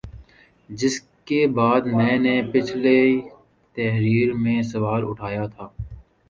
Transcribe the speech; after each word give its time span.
جس 0.69 0.95
کے 1.27 1.45
بعد 1.57 1.81
میں 1.97 2.17
نے 2.19 2.35
پچھلی 2.53 3.01
تحریر 3.75 4.33
میں 4.43 4.61
سوال 4.71 5.01
اٹھایا 5.07 5.45
تھا 5.47 5.67